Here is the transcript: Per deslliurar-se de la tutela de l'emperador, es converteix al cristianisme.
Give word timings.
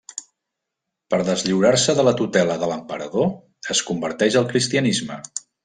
Per 1.13 1.19
deslliurar-se 1.27 1.95
de 1.99 2.05
la 2.07 2.13
tutela 2.23 2.57
de 2.63 2.71
l'emperador, 2.73 3.31
es 3.77 3.85
converteix 3.93 4.41
al 4.43 4.51
cristianisme. 4.55 5.21